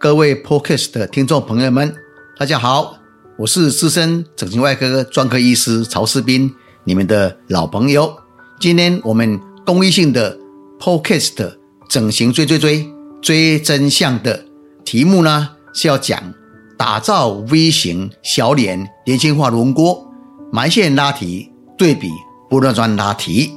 [0.00, 1.92] 各位 Podcast 的听众朋友们，
[2.38, 2.96] 大家好，
[3.36, 8.16] 我是资深整形外科专科医师曹世斌，你们的老朋友。
[8.60, 10.38] 今天我们公益性的
[10.78, 11.52] Podcast
[11.88, 12.88] 整形追追追
[13.20, 14.44] 追真相的
[14.84, 16.32] 题目呢，是要讲
[16.76, 20.08] 打造 V 型小脸年轻化轮廓，
[20.52, 22.08] 埋线拉提对比
[22.48, 23.50] 玻尿酸拉提。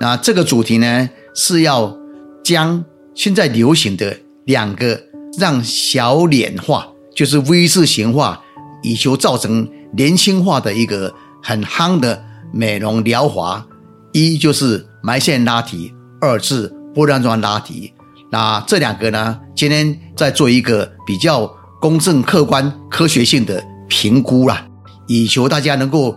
[0.00, 1.96] 那这个主题呢，是要
[2.42, 2.84] 将
[3.14, 5.00] 现在流行的两个
[5.38, 8.40] 让小脸化，就是 V 字形化，
[8.82, 13.66] 以求造成年轻化的一个很夯的美容疗法，
[14.12, 17.92] 一就是埋线拉提，二是玻尿酸拉提。
[18.30, 21.46] 那这两个呢，今天在做一个比较
[21.80, 24.66] 公正、客观、科学性的评估啦，
[25.06, 26.16] 以求大家能够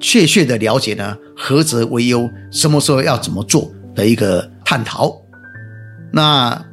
[0.00, 5.12] 确切的了解呢，何则为优，什么时候要怎么做的一个探讨。
[6.12, 6.64] 那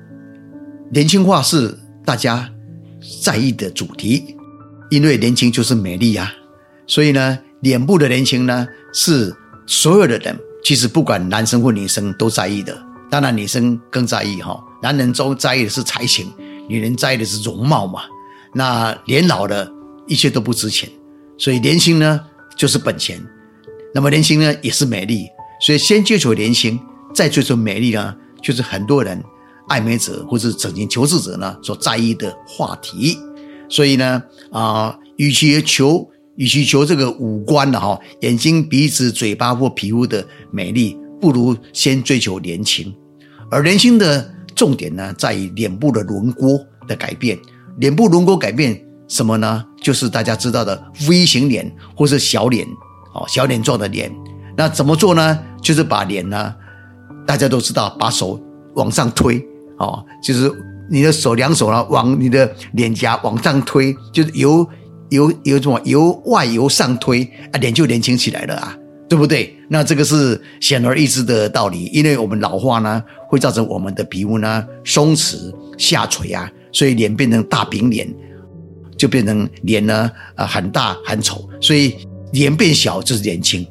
[0.91, 2.50] 年轻化是大家
[3.22, 4.36] 在意的主题，
[4.89, 6.31] 因为年轻就是美丽啊，
[6.88, 12.78] 所以呢，脸部的年轻呢是所有的人，其实不管男生或女生都在意的。
[13.09, 16.31] 当然，女生更在意哈，男人都在意的是才情，
[16.67, 18.02] 女人在意的是容貌嘛。
[18.53, 19.72] 那年老了，
[20.08, 20.89] 一切都不值钱，
[21.38, 22.22] 所以年轻呢
[22.56, 23.22] 就是本钱。
[23.94, 25.28] 那么年轻呢也是美丽，
[25.61, 26.80] 所以先追求年轻，
[27.13, 29.23] 再追求美丽呢，就是很多人
[29.67, 33.17] 爱美者或者整形求治者呢所在意的话题。
[33.67, 42.94] 所以呢，啊，与其求，与其求这个五官的哈，眼睛、鼻子、嘴巴或皮肤的美丽，不如先追求年轻。
[43.49, 47.38] 而年轻的重点呢，在于脸部的轮廓的改变。
[47.77, 49.66] 脸部轮廓改变什么呢？
[49.81, 52.67] 就是大家知道的 V 型脸或是小脸，
[53.13, 54.11] 哦，小脸状的脸。
[54.55, 55.39] 那怎么做呢？
[55.61, 56.55] 就是把脸呢，
[57.25, 58.39] 大家都知道，把手
[58.75, 59.45] 往上推，
[59.78, 60.52] 哦，就是
[60.90, 64.68] 你的手两手呢，往你的脸颊往上推，就是由
[65.09, 68.78] 由由什么由外由上推啊，脸就年轻起来了啊。
[69.08, 69.56] 对不对？
[69.69, 78.12] 那这个是显而易知的道理，因为我们老化呢，会造成我们的皮肤呢松弛下垂啊，所以脸变成大饼脸，
[78.97, 81.94] 就变成脸呢啊很大很丑，所以
[82.31, 83.63] 脸变小就是年轻。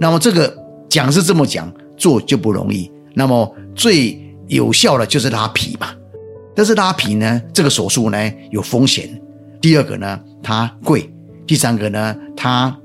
[0.00, 0.52] 那么这个
[0.88, 2.90] 讲是这么讲，做就不容易。
[3.14, 5.88] 那么最有效的就是拉皮嘛，
[6.54, 9.08] 但是拉皮呢，这个手术呢有风险。
[9.60, 11.00] 第二个呢，它贵；
[11.46, 12.76] 第三个呢，它。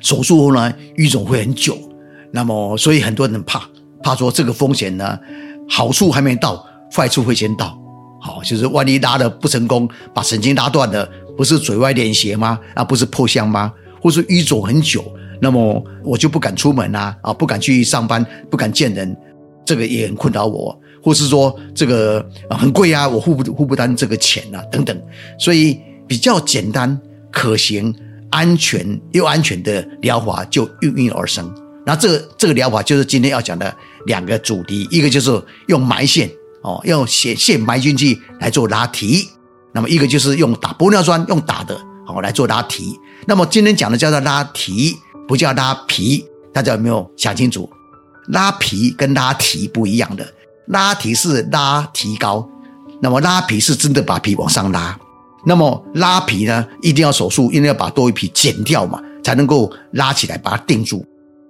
[0.00, 1.76] 手术后呢，淤肿会很久，
[2.30, 3.68] 那么所以很多人怕，
[4.00, 5.18] 怕说这个风险呢，
[5.68, 6.64] 好处还没到，
[6.94, 7.76] 坏处会先到。
[8.20, 11.04] 好，就是万一拉的不成功，把神经拉断了，
[11.36, 12.60] 不是嘴歪脸斜吗？
[12.74, 13.72] 啊，不是破相吗？
[14.00, 15.04] 或是淤肿很久，
[15.42, 19.16] 那么我就不敢出门啊，啊，不敢去上班，不敢见人，
[19.64, 20.80] 这个也很困扰我。
[21.02, 25.02] 或是说这个很贵啊，我付不付不担这个钱啊，等等。
[25.38, 27.00] 所以比较简单
[27.30, 27.94] 可行。
[28.30, 31.50] 安全又安全的疗法就应运而生。
[31.86, 36.30] 那这个这个疗法就是今天要讲的两个主题，一个就是用埋线
[36.62, 39.26] 哦，用线线埋进去来做拉提；
[39.72, 41.74] 那么一个就是用打玻尿酸用打的
[42.06, 42.94] 哦来做拉提。
[43.26, 44.94] 那么今天讲的叫做拉提，
[45.26, 46.22] 不叫拉皮，
[46.52, 47.66] 大家有没有想清楚？
[48.26, 50.28] 拉皮跟拉提不一样的，
[50.68, 52.46] 拉提是拉提高，
[53.00, 54.96] 那么拉皮是真的把皮往上拉。
[55.46, 61.04] 那么拉皮呢，一定要手术，因为要把多余皮剪掉嘛，才能够拉起来把它定住。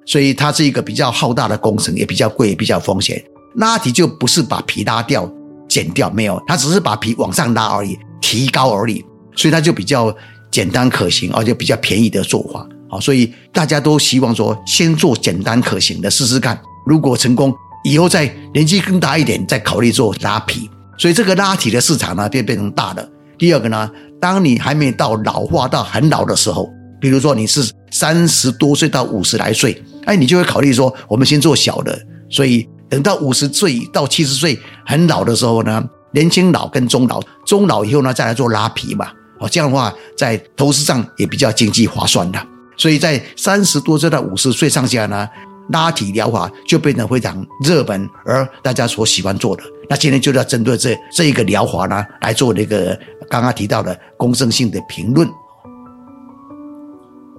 [0.07, 3.23] 所以它是一个比较浩大的工程，也比较贵，也比较风险。
[3.57, 5.29] 拉提就不是把皮拉掉、
[5.69, 9.05] 剪掉，没有，它只是把皮往上拉而已，提高而已。
[9.35, 10.15] 所以它就比较
[10.51, 12.67] 简单可行，而且比较便宜的做法。
[12.89, 16.59] 好，所以大家都希望说，先做简单可行的试试看。
[16.87, 20.69] 如果成功，以后再年纪更大一点，再考虑做拉皮。
[20.97, 23.09] 所以这个拉皮的市场呢，变变成大的。
[23.39, 23.89] 第二个呢，
[24.21, 26.69] 当你还没到老化到很老的时候，
[27.01, 31.97] 比如说你是三十多岁到五十来岁，哎，你就会考虑说，我们先做小的。
[32.29, 39.09] 所以等到五十岁到七十岁很老的时候呢，年轻老跟中老，中老以后呢再来做拉皮嘛。
[39.39, 42.45] 哦，这样的话在投资上也比较经济划算的。
[42.77, 45.29] 所以在三十多岁到五十岁上下呢。
[45.71, 49.63] 拉提疗法就变成非常热门，而大家所喜欢做的。
[49.89, 52.99] 那今天就要针对这这一个疗法呢，来做那个
[53.29, 55.29] 刚刚提到的公正性的评论。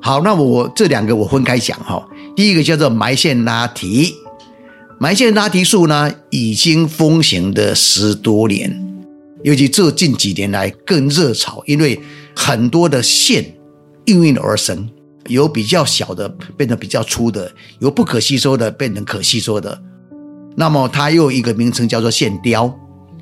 [0.02, 2.08] 好，那我这两个我分开讲哈。
[2.36, 4.14] 第一个叫做埋线拉提，
[5.00, 8.74] 埋线拉提术呢已经风行的十多年，
[9.44, 12.00] 尤其这近几年来更热潮，因为
[12.36, 13.54] 很多的线
[14.06, 14.90] 应运而生。
[15.30, 16.28] 由比较小的
[16.58, 17.50] 变成比较粗的，
[17.80, 19.82] 由不可吸收的变成可吸收的，
[20.58, 22.78] 那么它又一个名称叫做线雕。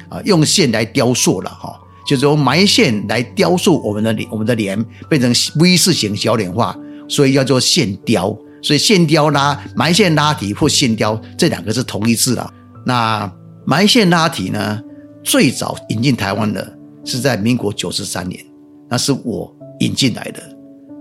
[0.09, 1.77] 啊，用线来雕塑了哈，
[2.07, 6.73] 就是用埋线来雕塑我们的脸，我们的脸变成 V 字形小脸化，
[7.09, 8.33] 所以叫做线雕。
[8.61, 12.49] 所以线雕拉埋线拉提或线雕这两个是同义字啦。
[12.85, 13.29] 那
[13.65, 14.81] 埋线拉提呢，
[15.23, 18.41] 最早引进台湾的是在民国九十三年，
[18.89, 20.41] 那是我引进来的。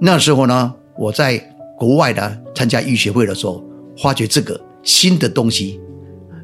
[0.00, 1.38] 那时候呢，我在
[1.78, 3.62] 国外呢参加医学会的时候，
[4.02, 5.80] 发觉这个新的东西。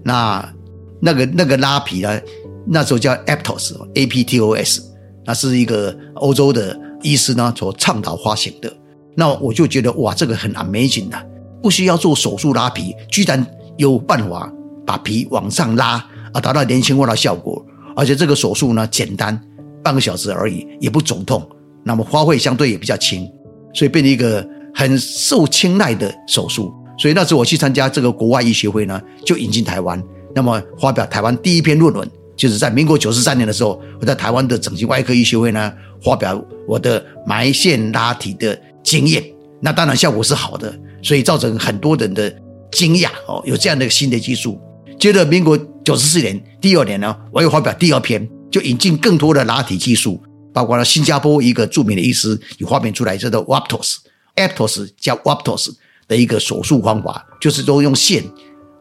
[0.05, 0.53] 那
[1.01, 2.21] 那个那个拉皮呢，
[2.67, 4.83] 那时候叫 Aptos，A P T O S，
[5.25, 8.73] 那是一个欧洲的医师呢所倡导发行的。
[9.15, 11.17] 那我就觉得哇，这个很 amazing 的，
[11.63, 13.47] 不需要做手术拉皮，居然
[13.77, 14.53] 有办法
[14.87, 17.65] 把皮往上拉啊，达到年轻化的效果。
[17.95, 19.39] 而且这个手术呢简单，
[19.83, 21.47] 半个小时而已，也不肿痛，
[21.85, 23.31] 那么花费相对也比较轻，
[23.73, 26.73] 所以变成一个很受青睐的手术。
[26.99, 30.03] 所以那时我去参加这个国外医学会呢，就引进台湾，
[30.35, 35.73] 那么发表台湾第一篇论文，就是在民国九十三年的时候，我在台湾的整形外科医学会呢
[36.03, 38.59] 发表我的埋线拉提的。
[38.85, 39.23] 经验，
[39.61, 42.29] 那当然效果是好的，所以造成很多人的
[42.73, 44.61] 惊讶哦，有这样的新的技术。
[44.99, 50.21] 接着，民国九十四年第二年呢，我又发表第二篇，就引进更多的拉提技术，
[50.53, 55.73] 包括了新加坡一个著名的医师有发明出来叫做 Waptos，Aptos 叫 Waptos
[56.07, 58.25] 的一个手术方法，就是说用线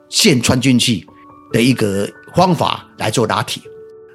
[0.09, 1.07] 线穿进去
[1.51, 3.61] 的一个方法来做拉提。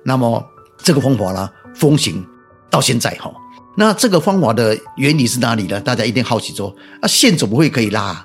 [0.04, 0.44] 那么
[0.82, 2.24] 这个方法呢，风行
[2.70, 3.32] 到现在哈。
[3.78, 5.80] 那这个方法的原理是哪里呢？
[5.80, 8.24] 大家一定好奇说，啊，线怎么会可以拉？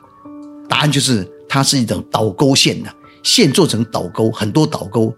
[0.70, 2.90] 答案就是它是一种导钩线的
[3.24, 5.14] 线做成导钩，很多导钩，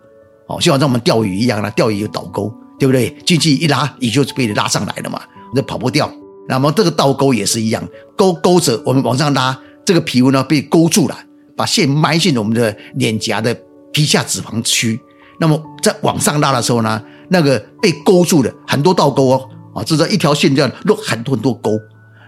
[0.48, 3.16] 哦，就好像我们钓鱼一样啦，钓鱼有导钩，对不对？
[3.26, 5.22] 进去一拉，你就被拉上来了嘛，
[5.54, 6.12] 那跑不掉。
[6.48, 7.82] 那么这个倒钩也是一样，
[8.18, 11.18] 钩钩着我们往上拉，这个皮肤呢被勾住了，
[11.56, 13.56] 把线埋进我们的脸颊的
[13.92, 15.00] 皮下脂肪区。
[15.40, 19.50] 那么在往上拉的时候呢，那个被勾住的很多倒钩哦。
[19.74, 21.72] 啊，这是一条线这样落很多很多钩，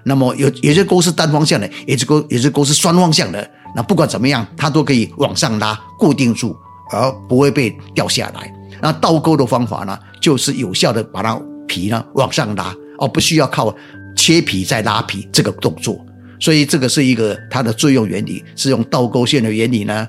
[0.06, 3.47] 那么有有些钩是单方向的，有些钩有些钩是双方向的。
[3.75, 6.56] 那不管怎么样，它都可以往上拉，固定住，
[6.92, 8.51] 而不会被掉下来。
[8.81, 13.75] 那倒钩的方法呢，就是有效的把它皮呢往上拉，而不需要靠
[14.16, 16.00] 切皮再拉皮这个动作。
[16.39, 20.07] 所以这个是一个它的作用原理，是用倒钩线的原理呢，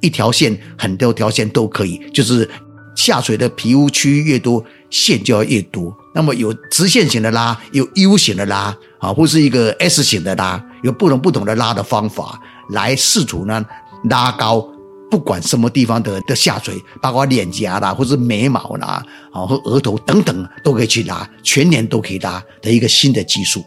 [0.00, 2.48] 一条线很多条线都可以，就是
[2.94, 5.94] 下垂的皮肤区域越多，线就要越多。
[6.14, 12.40] 那么有直线型的拉，有 U 型的拉，啊，或是一个 S 型的拉，有不同不同的拉的方法
[12.70, 13.62] 来试图呢
[14.04, 14.66] 拉高，
[15.10, 23.64] 不管什么地方的的下垂，包括脸颊啦，或是眉毛啦，啊，和额头等等都可以去拉，全年都可以拉的一个新的技术。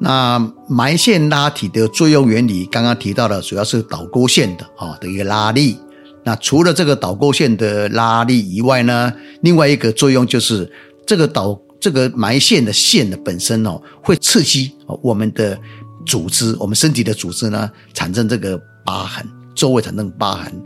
[0.00, 0.38] 那
[0.68, 5.76] 埋线拉体的作用原理，刚刚提到的主要是导钩线的啊的一个拉力。
[6.24, 10.70] 那除了这个导钩线的拉力以外呢，另外一个作用就是
[11.06, 14.72] 这个导这个埋线的线的本身哦，会刺激
[15.02, 15.58] 我们的
[16.06, 20.62] 组织，我们身体的组织呢产生这个疤痕，周围产生疤痕，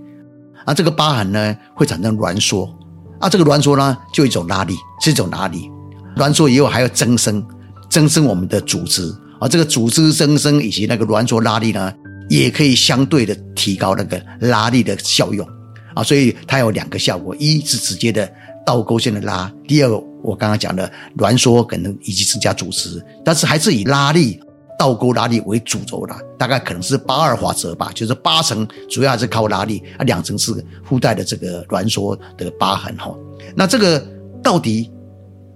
[0.65, 2.73] 啊，这个疤痕呢会产生挛缩，
[3.19, 5.69] 啊，这个挛缩呢就一种拉力，是一种拉力，
[6.15, 7.45] 挛缩以后还要增生，
[7.91, 11.93] 增生我们的组织，啊，这个组织增生以及那个挛缩拉力呢。
[12.29, 15.47] 也可以相对的提高那个拉力的效用。
[15.93, 18.31] 啊，所以它有两个效果：一是直接的
[18.65, 24.41] 倒钩线的拉；第二个我刚刚讲的挛缩可能以及增加组织，但是还是以拉力
[24.79, 30.53] 倒钩拉力为主轴的，大概可能是八二法则吧，就是八成主要还是靠拉力啊，两成是
[30.85, 33.15] 附带的这个挛缩的疤痕哈。
[33.55, 34.05] 那这个
[34.43, 34.91] 到底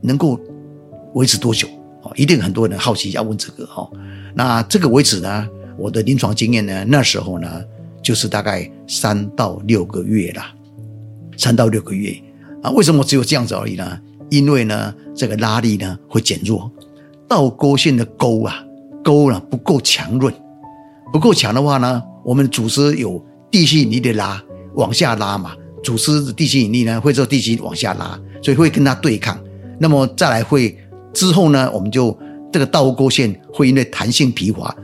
[0.01, 0.39] 能够
[1.15, 1.67] 维持多久
[2.03, 2.13] 啊？
[2.15, 3.89] 一定很多人好奇要问这个哈。
[4.35, 5.49] 那这个维持呢？
[5.79, 7.63] 我的临床经验呢，那时候呢，
[8.03, 10.55] 就是大概三到六个月啦，
[11.37, 12.17] 三到六个月
[12.63, 12.71] 啊。
[12.71, 13.99] 为什么只有这样子而已呢？
[14.31, 16.71] 因为呢，这个拉力呢会减弱，
[17.29, 18.65] 倒钩线的钩啊，
[19.07, 20.35] 钩呢不够强韧，
[21.13, 24.43] 不够强的话呢，我们组织有地心引力的拉，
[24.75, 29.39] 往下拉嘛，组织地心引力呢会受地心往下拉，所以会跟它对抗。
[29.79, 30.77] 那么再来会
[31.15, 32.19] 之后呢，我们就
[32.53, 34.75] 这个倒钩线会因为弹性疲乏。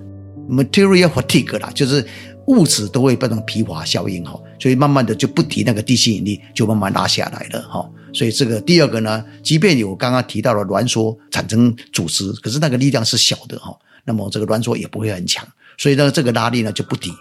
[0.48, 2.06] Material fatigue 啦，就是
[2.46, 7.88] 物质都会变成疲乏效应哈，所以慢慢的就不提那个地心引力，就慢慢拉下来了哈。
[8.12, 15.46] 所以这个第二个呢，即便有刚刚提到的挛缩产生组织，可是那个力量是小的哈，那么这个挛缩也不会很强，
[15.78, 17.12] 所以呢这个拉力呢就不低，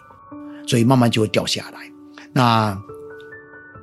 [0.68, 1.80] 所以慢慢就会掉下来。
[2.34, 2.78] 那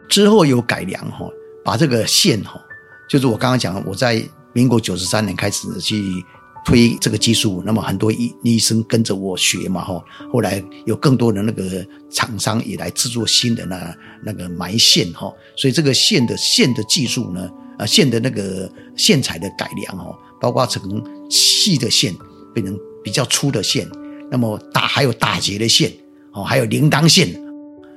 [0.09, 1.29] 之后有改良哈，
[1.65, 2.61] 把这个线哈，
[3.09, 6.25] 就是我刚刚讲，我在民国九十三年开始去
[6.65, 10.03] 推这个技术，那么很多医医生跟着我学嘛，哈。
[10.33, 15.33] 后来有更多的那个厂商也来制作新的那那个埋线，哈。
[15.57, 22.15] 所以这个线的线的技术呢，啊，线的那个线材的改良，哦，包括从细的线
[22.55, 23.89] 变成比较粗的线，
[24.31, 25.93] 那么打还有打结的线，
[26.33, 27.29] 哦，还有铃铛线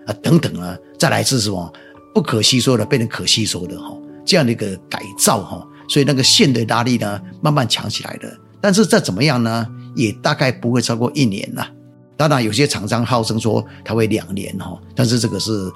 [0.05, 1.73] 啊等等啊，再来是什么
[2.13, 5.67] 不可吸收的变成可吸收的，哈，这样的一个改造，哈。
[5.89, 8.37] 所以那个线的拉力呢，慢慢强起来的。
[8.61, 11.67] 但是再怎么样呢，也大概不会超过一年呐。
[12.15, 15.69] 当然，有些厂商号称说它会两年哈，但是这个是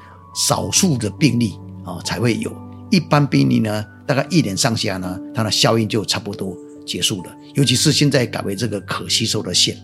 [0.48, 2.50] 少数的病例啊才会有。
[2.92, 6.56] 一般病例呢，大概一年上下呢，它的效应就差不多
[6.86, 7.36] 结束了。
[7.56, 9.76] 尤其是现在改为这个可吸收的线，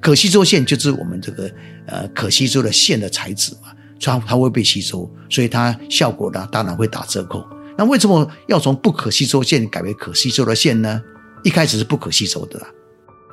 [0.00, 1.50] 可吸收线就是我们这个
[1.86, 7.44] 呃可吸收的线的材质嘛，它它会被吸收，所以它效果呢当然会打折扣。
[7.76, 11.02] 那为什么要从不可吸收线改为可吸收的线呢？
[11.42, 12.60] 一开始是不可吸收的，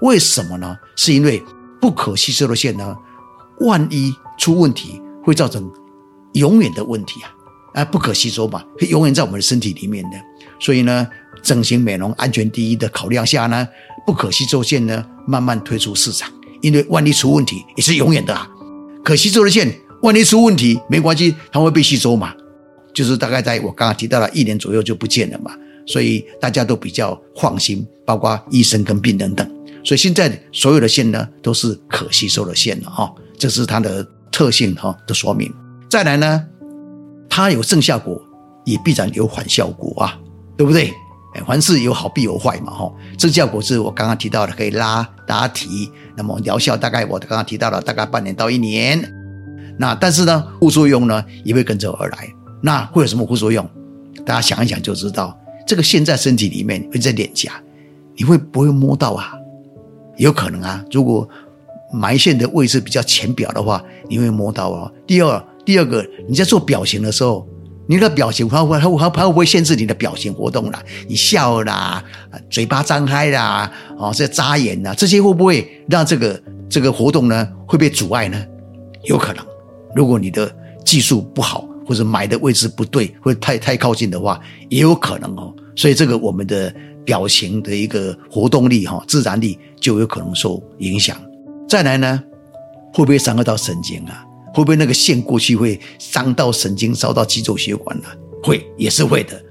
[0.02, 0.78] 为什么呢？
[0.96, 1.42] 是因为
[1.80, 2.96] 不可吸收的线呢，
[3.62, 5.72] 万一出问题会造成
[6.34, 7.82] 永远的问题啊！
[7.82, 10.18] 啊，不可吸收嘛，永远在我们的身体里面的。
[10.60, 11.08] 所以呢，
[11.43, 13.67] 整形美容安全第一的考量下呢，
[14.07, 16.31] 不可吸收线呢慢慢推出市场，
[16.62, 18.50] 因为万一出问题也是永远的啊。
[19.03, 19.71] 可吸收的线
[20.01, 22.33] 万一出问题没关系，它会被吸收嘛。
[22.93, 25.51] 就是大概在我刚刚提到了一年左右就不见了嘛，
[25.85, 29.45] 所以大家都比较放心，包括医生跟病人等。
[29.83, 35.51] 所以现在所有的线呢都是可吸收的线了哈，这是它的特性哈的说明。
[35.89, 36.45] 再来呢，
[37.27, 38.21] 它有正效果，
[38.63, 40.17] 也必然有反效果啊，
[40.55, 40.93] 对不对？
[41.46, 42.94] 凡事有好必有坏嘛哈。
[43.18, 49.02] 这效果是我刚刚提到的，可以拉拉提，那么疗效大概我刚刚提到了大概半年到一年。
[49.78, 52.30] 那但是呢，副作用呢也会跟着而来。
[52.62, 53.68] 那会有什么副作用？
[54.25, 55.38] 大家想一想就知道。
[55.66, 57.54] 这个线在身体里面，会在脸颊，
[58.16, 59.34] 你会不会摸到啊？
[60.18, 60.84] 有可能啊。
[60.92, 61.28] 如果
[61.92, 64.92] 埋线的位置比较浅表的话，你会摸到哦。
[65.08, 67.48] 第二，第二个，你在做表情的时候，
[67.88, 70.84] 你的表情它会它它它会不会限制你的表情活动啦？
[71.08, 72.04] 你笑啦，
[72.50, 78.44] 嘴巴张开啦，哦，在眨眼呐，这些会不会让这个这个活动呢会被阻碍呢？
[79.04, 79.46] 有可能。
[79.96, 80.50] 如果你的
[80.86, 81.68] 技术不好。
[81.86, 85.54] 或者埋的位置不对，或者太太靠近的话，也有可能哦。
[85.75, 86.74] 所以这个我们的
[87.04, 91.18] 表情的一个活动力哈，自然力就有可能受影响。
[91.68, 92.24] 再来呢，
[92.94, 94.24] 会不会伤害到神经啊？
[94.53, 98.05] 会不会那个线过去会伤到神经，烧到肌肉血管呢？
[98.43, 99.43] 会，也是会的。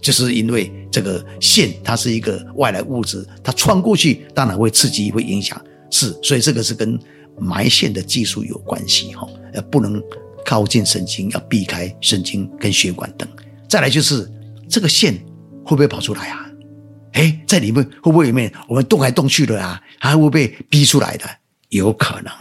[0.00, 5.60] 就是因为这个线它是一个外来物质，它穿过去当然会刺激，会影响。
[5.90, 6.98] 是，所以这个是跟
[7.38, 10.02] 埋线的技术有关系哈，呃，不能。
[10.44, 13.28] 靠近神经要避开神经跟血管等，
[13.68, 14.26] 再来就是
[14.66, 15.12] 这个线
[15.62, 16.50] 会不会跑出来啊？
[17.12, 19.78] 哎，在里面会不会里面我们动来动去的啊？
[19.98, 21.24] 还会被逼出来的？
[21.68, 22.32] 有可能，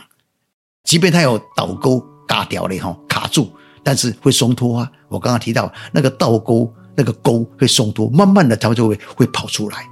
[0.88, 3.52] 即便它有倒钩嘎掉了哈，卡住，
[3.84, 4.90] 但是会松脱啊。
[5.10, 9.86] 我刚刚提到那个倒钩那个钩会松脱，慢慢的它就会会跑出来。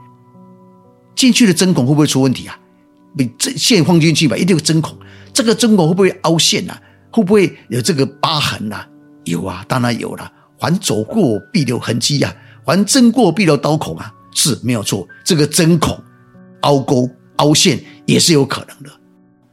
[1.13, 2.57] 进去的针孔会不会出问题啊？
[3.13, 4.97] 你这线放进去吧，一定有针孔，
[5.33, 6.81] 这个针孔会不会凹陷啊？
[7.11, 8.85] 会不会有这个疤痕呐？
[9.25, 10.31] 有啊，当然有了。
[10.57, 12.33] 凡走过必留痕迹呀，
[12.65, 15.05] 凡针过必留刀孔啊，是没有错。
[15.25, 16.01] 这个针孔、
[16.61, 18.89] 凹沟、凹陷也是有可能的，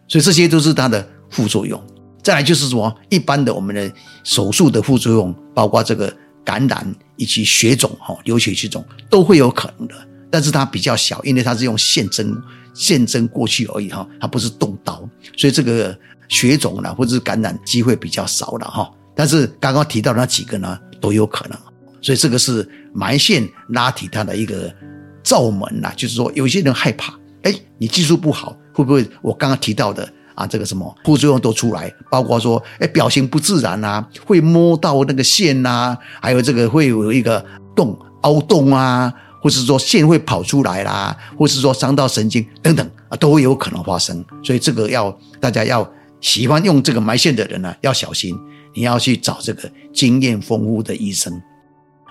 [0.07, 1.83] 所以这些都是它的副作用。
[2.23, 2.95] 再来就是什么？
[3.09, 9.95] 一般的我们的手术的副作用，包括这个感染以及血肿、哈流血血肿都会有可能的，
[10.31, 12.33] 但是它比较小，因为它是用线针
[12.73, 15.03] 线针过去而已哈，它不是动刀，
[15.37, 15.99] 所以这个。
[16.29, 21.59] 血肿了，或者是感染机会比较少了哈，但是刚刚提到那几个呢都有可能，
[22.01, 24.75] 所以这个是埋线拉提它的一个
[25.23, 27.13] 罩门呐，就是说有些人害怕，
[27.43, 45.89] 哎，你技术不好，会不会我刚刚提到的啊这个什么副作用都出来，包括说哎表情不自然呐，会摸到那个线呐，还有这个会有一个洞凹洞啊，或是说线会跑出来啦，或是说伤到神经等等啊，都有可能发生，所以这个要大家要。
[46.21, 48.33] 喜欢用这个埋线的人呢，要小心，
[48.77, 51.43] 你要去找这个经验丰富的医生。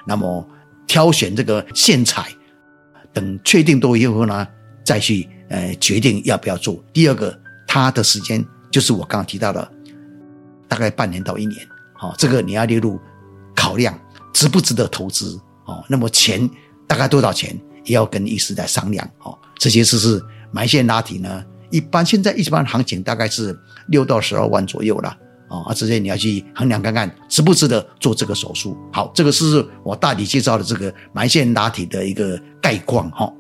[0.06, 0.46] 那么
[0.86, 2.28] 挑选这个线材，
[3.14, 4.46] 等确定多以后呢，
[4.84, 6.84] 再去呃决定要不要做。
[6.92, 7.40] 第二个，
[7.74, 9.72] 他的时间就是我刚刚提到的，
[10.68, 11.66] 大概半年到一年。
[11.94, 13.00] 好，这个你要列入
[13.56, 13.98] 考量，
[14.34, 15.40] 值不值得投资？
[15.64, 16.50] 哦，那么钱
[16.86, 19.10] 大概多少钱，也要跟医师来商量。
[19.20, 21.46] 哦，这些事是埋线拉提呢。
[21.70, 25.08] 一般现在一般行情大概是六到十二万左右了
[25.48, 28.76] 啊，啊，这些你要去衡量看看值不值得做这个手术。
[28.92, 33.32] 好，这个是我大体介绍的这个埋线拉提的一个概况哈。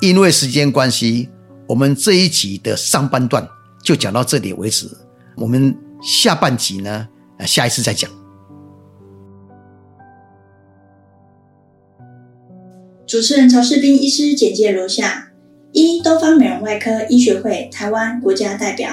[0.00, 1.28] 因为时间关系，
[1.70, 3.48] 我们这一集的上半段
[3.80, 4.88] 就讲到这里为止。
[5.36, 5.72] 我们
[6.02, 7.06] 下半集呢，
[7.38, 8.10] 呃，下一次再讲。
[13.06, 15.30] 主持人曹世斌医师简介如下：
[15.70, 18.90] 一、东方美容外科医学会台湾国家代表；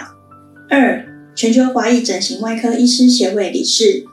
[0.69, 1.03] 二、
[1.35, 4.05] 全球华裔整形外科医师协会理事；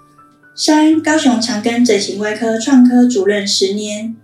[0.56, 4.14] 三、高雄长庚整形外科创科主任十年；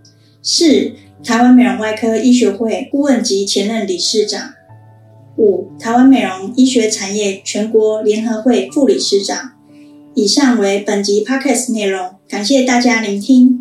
[0.42, 4.54] 四、台湾美容外科医学会顾问及前任理事长；
[5.36, 9.52] 五、台湾美容医学产业全国联合会副理事长。
[10.14, 13.59] 以上为本集 podcast 内容，感谢大家聆听。